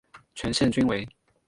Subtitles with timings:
[0.33, 1.07] 全线均为。